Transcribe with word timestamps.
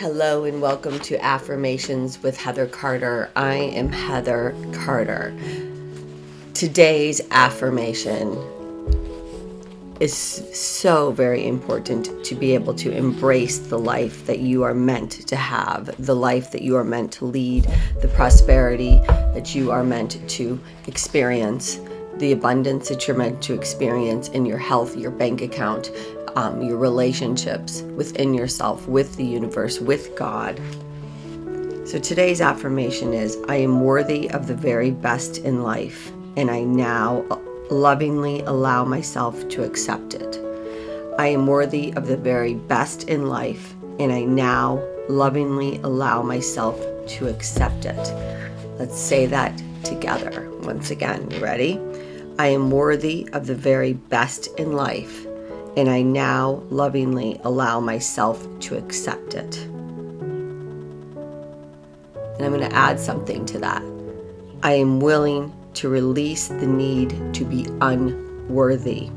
Hello 0.00 0.44
and 0.44 0.62
welcome 0.62 0.98
to 1.00 1.22
Affirmations 1.22 2.22
with 2.22 2.38
Heather 2.38 2.66
Carter. 2.66 3.30
I 3.36 3.52
am 3.52 3.92
Heather 3.92 4.56
Carter. 4.72 5.36
Today's 6.54 7.20
affirmation 7.30 8.32
is 10.00 10.14
so 10.58 11.12
very 11.12 11.46
important 11.46 12.24
to 12.24 12.34
be 12.34 12.54
able 12.54 12.72
to 12.76 12.90
embrace 12.90 13.58
the 13.58 13.78
life 13.78 14.24
that 14.24 14.38
you 14.38 14.62
are 14.62 14.72
meant 14.72 15.28
to 15.28 15.36
have, 15.36 15.94
the 15.98 16.16
life 16.16 16.50
that 16.52 16.62
you 16.62 16.76
are 16.76 16.84
meant 16.84 17.12
to 17.12 17.26
lead, 17.26 17.66
the 18.00 18.08
prosperity 18.08 18.96
that 19.34 19.54
you 19.54 19.70
are 19.70 19.84
meant 19.84 20.26
to 20.30 20.58
experience, 20.86 21.78
the 22.16 22.32
abundance 22.32 22.88
that 22.88 23.06
you're 23.06 23.18
meant 23.18 23.42
to 23.42 23.52
experience 23.52 24.28
in 24.28 24.46
your 24.46 24.56
health, 24.56 24.96
your 24.96 25.10
bank 25.10 25.42
account, 25.42 25.90
um, 26.36 26.62
your 26.62 26.76
relationships 26.76 27.82
within 27.96 28.34
yourself, 28.34 28.86
with 28.88 29.16
the 29.16 29.24
universe, 29.24 29.80
with 29.80 30.14
God. 30.16 30.60
So 31.86 31.98
today's 31.98 32.40
affirmation 32.40 33.12
is 33.12 33.36
I 33.48 33.56
am 33.56 33.80
worthy 33.80 34.30
of 34.30 34.46
the 34.46 34.54
very 34.54 34.90
best 34.90 35.38
in 35.38 35.62
life, 35.62 36.12
and 36.36 36.50
I 36.50 36.62
now 36.62 37.24
lovingly 37.70 38.40
allow 38.42 38.84
myself 38.84 39.48
to 39.48 39.64
accept 39.64 40.14
it. 40.14 40.38
I 41.18 41.28
am 41.28 41.46
worthy 41.46 41.92
of 41.94 42.06
the 42.06 42.16
very 42.16 42.54
best 42.54 43.08
in 43.08 43.28
life, 43.28 43.74
and 43.98 44.12
I 44.12 44.22
now 44.22 44.82
lovingly 45.08 45.78
allow 45.78 46.22
myself 46.22 46.78
to 47.08 47.28
accept 47.28 47.84
it. 47.84 48.14
Let's 48.78 48.98
say 48.98 49.26
that 49.26 49.60
together. 49.82 50.48
Once 50.62 50.90
again, 50.90 51.30
you 51.30 51.40
ready? 51.40 51.80
I 52.38 52.46
am 52.46 52.70
worthy 52.70 53.28
of 53.32 53.46
the 53.46 53.54
very 53.54 53.94
best 53.94 54.46
in 54.58 54.72
life 54.72 55.26
and 55.76 55.88
I 55.88 56.02
now 56.02 56.62
lovingly 56.70 57.40
allow 57.44 57.80
myself 57.80 58.46
to 58.60 58.76
accept 58.76 59.34
it. 59.34 59.56
And 62.36 62.44
I'm 62.44 62.52
going 62.52 62.68
to 62.68 62.74
add 62.74 62.98
something 62.98 63.44
to 63.46 63.58
that. 63.58 63.82
I 64.62 64.72
am 64.72 65.00
willing 65.00 65.52
to 65.74 65.88
release 65.88 66.48
the 66.48 66.66
need 66.66 67.34
to 67.34 67.44
be 67.44 67.66
unworthy. 67.80 69.10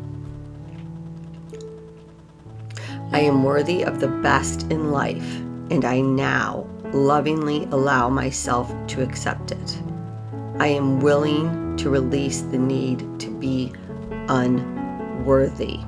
I 3.11 3.19
am 3.19 3.43
worthy 3.43 3.83
of 3.83 3.99
the 3.99 4.07
best 4.07 4.63
in 4.71 4.91
life, 4.91 5.35
and 5.69 5.85
I 5.85 6.01
now 6.01 6.67
lovingly 6.93 7.65
allow 7.65 8.09
myself 8.09 8.73
to 8.87 9.03
accept 9.03 9.51
it. 9.51 9.81
I 10.59 10.67
am 10.67 10.99
willing 10.99 11.75
to 11.77 11.89
release 11.89 12.41
the 12.41 12.57
need 12.57 13.19
to 13.19 13.29
be 13.29 13.71
unworthy. 14.29 15.79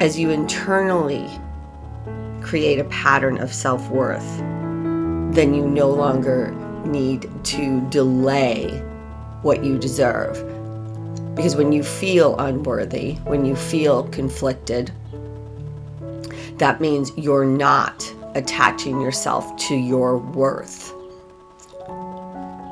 As 0.00 0.18
you 0.18 0.30
internally 0.30 1.28
create 2.40 2.78
a 2.78 2.84
pattern 2.84 3.36
of 3.36 3.52
self 3.52 3.86
worth, 3.90 4.38
then 5.34 5.52
you 5.54 5.68
no 5.68 5.90
longer 5.90 6.52
need 6.86 7.30
to 7.44 7.80
delay 7.90 8.70
what 9.42 9.62
you 9.62 9.78
deserve. 9.78 10.34
Because 11.36 11.54
when 11.54 11.70
you 11.70 11.82
feel 11.82 12.36
unworthy, 12.38 13.14
when 13.24 13.44
you 13.44 13.54
feel 13.54 14.04
conflicted, 14.08 14.90
that 16.56 16.80
means 16.80 17.12
you're 17.16 17.44
not 17.44 18.12
attaching 18.34 19.00
yourself 19.02 19.54
to 19.68 19.74
your 19.74 20.16
worth. 20.16 20.94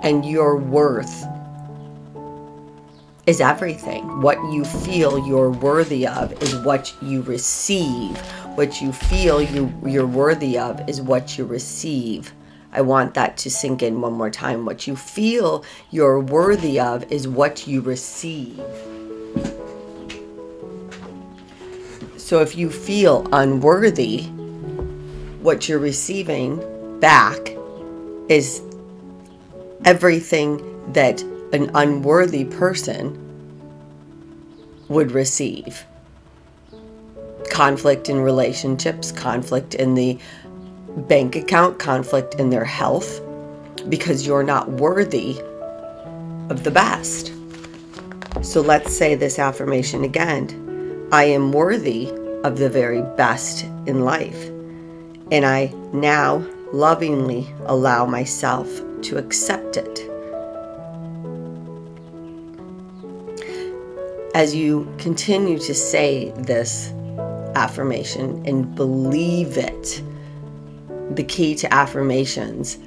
And 0.02 0.24
your 0.24 0.56
worth 0.56 1.26
is 3.28 3.42
everything. 3.42 4.22
What 4.22 4.38
you 4.50 4.64
feel 4.64 5.18
you're 5.18 5.50
worthy 5.50 6.06
of 6.06 6.32
is 6.42 6.56
what 6.60 6.94
you 7.02 7.20
receive. 7.20 8.16
What 8.56 8.80
you 8.80 8.90
feel 8.90 9.42
you, 9.42 9.70
you're 9.84 10.06
worthy 10.06 10.58
of 10.58 10.88
is 10.88 11.02
what 11.02 11.36
you 11.36 11.44
receive. 11.44 12.32
I 12.72 12.80
want 12.80 13.12
that 13.14 13.36
to 13.38 13.50
sink 13.50 13.82
in 13.82 14.00
one 14.00 14.14
more 14.14 14.30
time. 14.30 14.64
What 14.64 14.86
you 14.86 14.96
feel 14.96 15.62
you're 15.90 16.20
worthy 16.20 16.80
of 16.80 17.12
is 17.12 17.28
what 17.28 17.66
you 17.66 17.82
receive. 17.82 18.58
So 22.16 22.40
if 22.40 22.56
you 22.56 22.70
feel 22.70 23.28
unworthy, 23.30 24.22
what 25.42 25.68
you're 25.68 25.78
receiving 25.78 26.98
back 26.98 27.54
is 28.30 28.62
everything 29.84 30.92
that 30.94 31.22
an 31.52 31.70
unworthy 31.74 32.44
person 32.44 33.24
would 34.88 35.12
receive 35.12 35.84
conflict 37.50 38.08
in 38.08 38.20
relationships, 38.20 39.10
conflict 39.10 39.74
in 39.74 39.94
the 39.94 40.18
bank 41.08 41.36
account, 41.36 41.78
conflict 41.78 42.34
in 42.34 42.50
their 42.50 42.64
health, 42.64 43.20
because 43.88 44.26
you're 44.26 44.42
not 44.42 44.70
worthy 44.70 45.40
of 46.50 46.64
the 46.64 46.70
best. 46.70 47.32
So 48.42 48.60
let's 48.60 48.96
say 48.96 49.14
this 49.14 49.38
affirmation 49.38 50.04
again 50.04 51.08
I 51.10 51.24
am 51.24 51.52
worthy 51.52 52.10
of 52.44 52.58
the 52.58 52.68
very 52.68 53.02
best 53.16 53.64
in 53.86 54.04
life. 54.04 54.48
And 55.30 55.44
I 55.44 55.72
now 55.92 56.46
lovingly 56.72 57.48
allow 57.66 58.06
myself 58.06 58.68
to 59.02 59.16
accept 59.16 59.76
it. 59.76 60.07
As 64.38 64.54
you 64.54 64.86
continue 64.98 65.58
to 65.58 65.74
say 65.74 66.30
this 66.36 66.92
affirmation 67.56 68.40
and 68.46 68.72
believe 68.76 69.58
it, 69.58 70.00
the 71.10 71.24
key 71.24 71.56
to 71.56 71.74
affirmations 71.74 72.78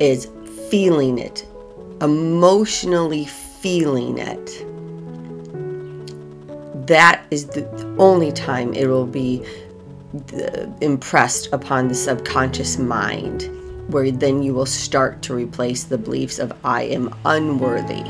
is 0.00 0.28
feeling 0.68 1.20
it, 1.20 1.46
emotionally 2.00 3.26
feeling 3.26 4.18
it. 4.18 4.66
That 6.88 7.24
is 7.30 7.46
the 7.46 7.64
only 8.00 8.32
time 8.32 8.74
it 8.74 8.88
will 8.88 9.06
be 9.06 9.46
uh, 10.34 10.66
impressed 10.80 11.48
upon 11.52 11.86
the 11.86 11.94
subconscious 11.94 12.76
mind, 12.76 13.48
where 13.92 14.10
then 14.10 14.42
you 14.42 14.52
will 14.52 14.66
start 14.66 15.22
to 15.22 15.32
replace 15.32 15.84
the 15.84 15.96
beliefs 15.96 16.40
of 16.40 16.52
I 16.64 16.82
am 16.82 17.14
unworthy 17.24 18.02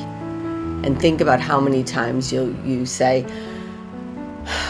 and 0.84 1.00
think 1.00 1.20
about 1.20 1.40
how 1.40 1.60
many 1.60 1.84
times 1.84 2.32
you 2.32 2.56
you 2.64 2.86
say 2.86 3.26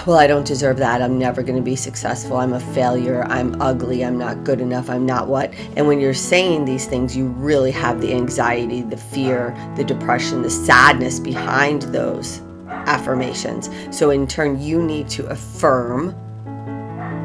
well 0.07 0.19
i 0.19 0.27
don't 0.27 0.47
deserve 0.47 0.77
that. 0.79 1.01
I'm 1.01 1.19
never 1.19 1.43
going 1.43 1.57
to 1.57 1.63
be 1.63 1.77
successful. 1.77 2.37
I'm 2.37 2.53
a 2.53 2.61
failure. 2.61 3.25
I'm 3.25 3.61
ugly. 3.61 4.05
I'm 4.05 4.19
not 4.19 4.45
good 4.45 4.61
enough. 4.61 4.91
I'm 4.91 5.07
not 5.07 5.29
what. 5.29 5.55
And 5.77 5.87
when 5.87 6.01
you're 6.01 6.15
saying 6.15 6.65
these 6.65 6.87
things 6.87 7.17
you 7.17 7.27
really 7.27 7.71
have 7.71 8.01
the 8.01 8.13
anxiety 8.13 8.83
the 8.83 8.97
fear 8.97 9.55
the 9.77 9.85
depression 9.85 10.43
the 10.43 10.51
sadness 10.51 11.21
behind 11.21 11.83
those 11.83 12.41
affirmations. 12.69 13.71
So 13.91 14.11
in 14.11 14.27
turn 14.27 14.61
you 14.61 14.83
need 14.83 15.09
to 15.11 15.27
affirm 15.27 16.15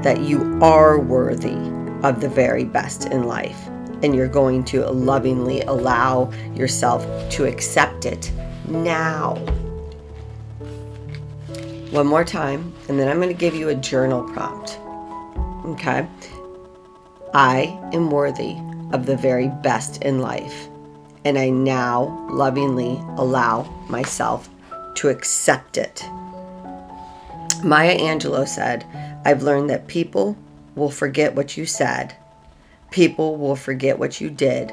that 0.03 0.21
you 0.21 0.59
are 0.61 0.99
worthy 0.99 1.57
of 2.03 2.21
the 2.21 2.29
very 2.29 2.63
best 2.63 3.05
in 3.05 3.23
life. 3.23 3.67
And 4.03 4.13
you're 4.13 4.27
going 4.27 4.63
to 4.65 4.85
lovingly 4.85 5.61
allow 5.61 6.31
yourself 6.53 7.03
to 7.31 7.45
accept 7.45 8.05
it 8.05 8.31
now. 8.69 9.35
One 11.91 12.07
more 12.07 12.23
time, 12.23 12.73
and 12.89 12.99
then 12.99 13.07
I'm 13.07 13.17
going 13.17 13.29
to 13.29 13.33
give 13.33 13.55
you 13.55 13.69
a 13.69 13.75
journal 13.75 14.23
prompt. 14.31 14.79
Okay? 15.65 16.07
I 17.33 17.77
am 17.93 18.11
worthy 18.11 18.57
of 18.91 19.05
the 19.05 19.17
very 19.17 19.49
best 19.61 20.03
in 20.03 20.19
life, 20.19 20.67
and 21.23 21.37
I 21.37 21.49
now 21.49 22.27
lovingly 22.31 23.01
allow 23.17 23.63
myself 23.89 24.49
to 24.95 25.09
accept 25.09 25.77
it. 25.77 26.03
Maya 27.63 27.97
Angelou 27.97 28.47
said, 28.47 28.85
I've 29.25 29.43
learned 29.43 29.69
that 29.69 29.87
people 29.87 30.37
will 30.75 30.89
forget 30.89 31.35
what 31.35 31.57
you 31.57 31.65
said, 31.65 32.15
people 32.91 33.37
will 33.37 33.55
forget 33.55 33.97
what 33.97 34.21
you 34.21 34.29
did, 34.29 34.71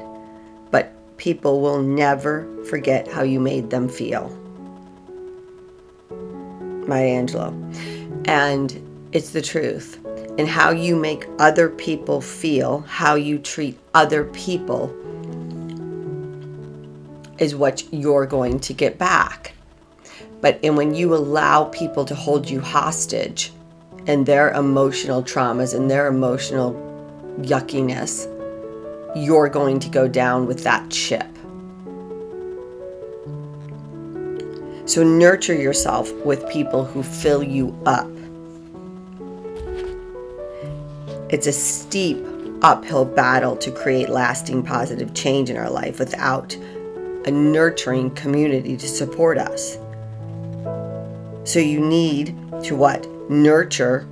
people 1.23 1.61
will 1.61 1.81
never 1.81 2.45
forget 2.65 3.07
how 3.07 3.23
you 3.23 3.39
made 3.39 3.69
them 3.69 3.87
feel. 3.87 4.27
Maya 6.85 7.23
Angelou. 7.23 8.27
And 8.27 9.07
it's 9.13 9.29
the 9.29 9.41
truth. 9.41 10.01
And 10.37 10.49
how 10.49 10.71
you 10.71 10.97
make 10.97 11.25
other 11.39 11.69
people 11.69 12.19
feel, 12.19 12.81
how 12.81 13.15
you 13.15 13.39
treat 13.39 13.79
other 13.93 14.25
people, 14.25 14.93
is 17.37 17.55
what 17.55 17.85
you're 17.93 18.25
going 18.25 18.59
to 18.59 18.73
get 18.73 18.97
back. 18.97 19.53
But 20.41 20.59
and 20.61 20.75
when 20.75 20.93
you 20.93 21.15
allow 21.15 21.65
people 21.65 22.03
to 22.03 22.15
hold 22.15 22.49
you 22.49 22.59
hostage 22.59 23.53
and 24.07 24.25
their 24.25 24.51
emotional 24.51 25.23
traumas 25.23 25.73
and 25.73 25.89
their 25.89 26.07
emotional 26.07 26.73
yuckiness, 27.39 28.27
you're 29.15 29.49
going 29.49 29.79
to 29.79 29.89
go 29.89 30.07
down 30.07 30.45
with 30.45 30.63
that 30.63 30.89
chip. 30.89 31.27
So 34.85 35.03
nurture 35.03 35.55
yourself 35.55 36.11
with 36.25 36.47
people 36.49 36.83
who 36.83 37.03
fill 37.03 37.41
you 37.41 37.77
up. 37.85 38.09
It's 41.29 41.47
a 41.47 41.53
steep 41.53 42.23
uphill 42.61 43.05
battle 43.05 43.55
to 43.57 43.71
create 43.71 44.09
lasting 44.09 44.63
positive 44.63 45.13
change 45.13 45.49
in 45.49 45.57
our 45.57 45.69
life 45.69 45.99
without 45.99 46.55
a 47.25 47.31
nurturing 47.31 48.11
community 48.11 48.77
to 48.77 48.87
support 48.87 49.37
us. 49.37 49.77
So 51.43 51.59
you 51.59 51.79
need 51.79 52.35
to 52.63 52.75
what? 52.75 53.07
Nurture 53.29 54.07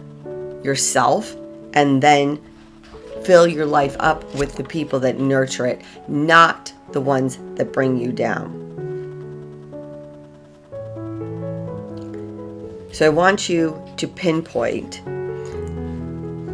yourself 0.64 1.36
and 1.74 2.02
then 2.02 2.42
fill 3.24 3.48
your 3.48 3.66
life 3.66 3.96
up 4.00 4.24
with 4.36 4.56
the 4.56 4.64
people 4.64 5.00
that 5.00 5.20
nurture 5.20 5.66
it, 5.66 5.82
not 6.08 6.74
the 6.92 7.02
ones 7.02 7.38
that 7.56 7.72
bring 7.72 7.98
you 7.98 8.12
down. 8.12 8.58
So 12.94 13.06
I 13.06 13.10
want 13.10 13.48
you 13.48 13.82
to 13.98 14.08
pinpoint 14.08 15.02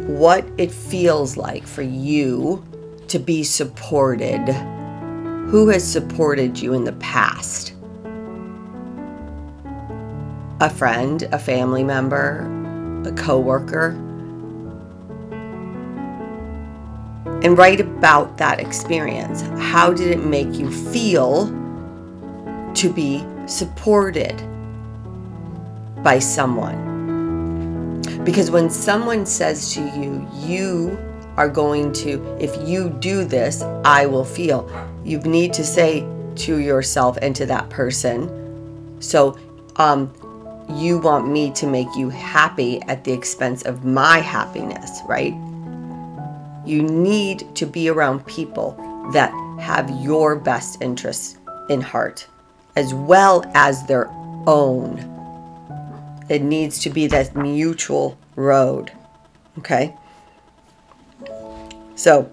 what 0.08 0.46
it 0.56 0.70
feels 0.70 1.36
like 1.36 1.66
for 1.66 1.82
you 1.82 2.64
to 3.08 3.18
be 3.18 3.42
supported. 3.42 4.48
Who 5.48 5.68
has 5.68 5.82
supported 5.82 6.58
you 6.58 6.74
in 6.74 6.84
the 6.84 6.92
past? 6.94 7.74
A 10.60 10.70
friend, 10.70 11.22
a 11.32 11.38
family 11.38 11.84
member, 11.84 12.40
a 13.04 13.12
coworker? 13.12 13.96
And 17.42 17.56
write 17.56 17.80
about 17.80 18.36
that 18.38 18.58
experience. 18.60 19.42
How 19.70 19.92
did 19.92 20.08
it 20.08 20.24
make 20.24 20.54
you 20.54 20.70
feel 20.70 21.46
to 22.74 22.92
be 22.92 23.24
supported 23.46 24.36
by 26.02 26.18
someone? 26.18 26.88
Because 28.24 28.50
when 28.50 28.68
someone 28.68 29.24
says 29.24 29.72
to 29.74 29.80
you, 29.80 30.28
you 30.34 30.98
are 31.36 31.48
going 31.48 31.92
to, 31.92 32.36
if 32.40 32.56
you 32.68 32.90
do 32.90 33.24
this, 33.24 33.62
I 33.84 34.06
will 34.06 34.24
feel, 34.24 34.68
you 35.04 35.18
need 35.20 35.52
to 35.54 35.64
say 35.64 36.04
to 36.36 36.58
yourself 36.58 37.16
and 37.22 37.34
to 37.36 37.46
that 37.46 37.70
person, 37.70 38.28
so 39.00 39.38
um, 39.76 40.12
you 40.68 40.98
want 40.98 41.28
me 41.28 41.52
to 41.52 41.66
make 41.66 41.88
you 41.96 42.08
happy 42.10 42.82
at 42.82 43.04
the 43.04 43.12
expense 43.12 43.62
of 43.62 43.84
my 43.84 44.18
happiness, 44.18 45.00
right? 45.06 45.32
You 46.64 46.82
need 46.82 47.54
to 47.56 47.66
be 47.66 47.88
around 47.88 48.26
people 48.26 48.72
that 49.12 49.32
have 49.60 49.90
your 50.02 50.36
best 50.36 50.82
interests 50.82 51.38
in 51.68 51.80
heart 51.80 52.26
as 52.76 52.94
well 52.94 53.44
as 53.54 53.84
their 53.86 54.08
own 54.46 55.18
it 56.28 56.42
needs 56.42 56.78
to 56.80 56.90
be 56.90 57.06
that 57.06 57.34
mutual 57.34 58.18
road. 58.36 58.92
Okay? 59.58 59.94
So, 61.96 62.30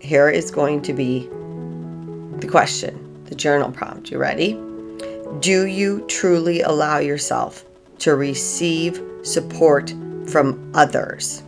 here 0.00 0.28
is 0.28 0.50
going 0.50 0.82
to 0.82 0.92
be 0.92 1.28
the 2.38 2.48
question, 2.48 3.24
the 3.24 3.34
journal 3.34 3.70
prompt. 3.70 4.10
You 4.10 4.18
ready? 4.18 4.52
Do 5.40 5.66
you 5.66 6.04
truly 6.06 6.60
allow 6.62 6.98
yourself 6.98 7.64
to 8.02 8.16
receive 8.16 9.00
support 9.22 9.94
from 10.26 10.72
others? 10.74 11.44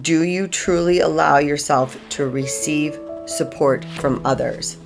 Do 0.00 0.22
you 0.22 0.46
truly 0.46 1.00
allow 1.00 1.38
yourself 1.38 1.98
to 2.10 2.28
receive 2.28 2.96
support 3.26 3.84
from 3.96 4.24
others? 4.24 4.76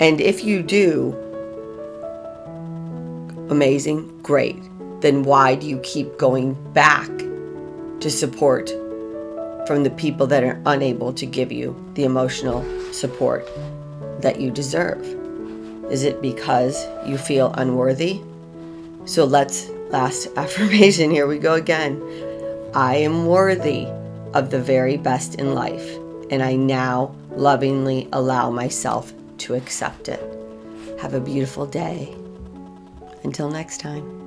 And 0.00 0.20
if 0.20 0.42
you 0.42 0.64
do, 0.64 1.12
amazing, 3.50 4.20
great. 4.22 4.60
Then 5.00 5.22
why 5.22 5.54
do 5.54 5.68
you 5.68 5.78
keep 5.78 6.18
going 6.18 6.54
back 6.72 7.08
to 8.00 8.10
support 8.10 8.68
from 9.68 9.84
the 9.84 9.94
people 9.96 10.26
that 10.26 10.42
are 10.42 10.60
unable 10.66 11.12
to 11.12 11.24
give 11.24 11.52
you 11.52 11.76
the 11.94 12.02
emotional 12.02 12.64
support 12.92 13.48
that 14.22 14.40
you 14.40 14.50
deserve? 14.50 15.23
Is 15.90 16.04
it 16.04 16.22
because 16.22 16.86
you 17.06 17.18
feel 17.18 17.52
unworthy? 17.54 18.20
So 19.04 19.24
let's, 19.24 19.68
last 19.90 20.28
affirmation, 20.36 21.10
here 21.10 21.26
we 21.26 21.38
go 21.38 21.54
again. 21.54 22.02
I 22.74 22.96
am 22.96 23.26
worthy 23.26 23.86
of 24.32 24.50
the 24.50 24.60
very 24.60 24.96
best 24.96 25.36
in 25.36 25.54
life, 25.54 25.88
and 26.30 26.42
I 26.42 26.56
now 26.56 27.14
lovingly 27.30 28.08
allow 28.12 28.50
myself 28.50 29.12
to 29.38 29.54
accept 29.54 30.08
it. 30.08 30.20
Have 31.00 31.14
a 31.14 31.20
beautiful 31.20 31.66
day. 31.66 32.14
Until 33.22 33.50
next 33.50 33.78
time. 33.78 34.23